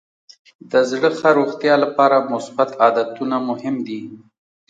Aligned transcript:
د 0.71 0.73
زړه 0.89 1.09
ښه 1.19 1.29
روغتیا 1.39 1.75
لپاره 1.83 2.27
مثبت 2.31 2.69
عادتونه 2.81 3.35
مهم 3.49 3.75
دي. 3.87 4.01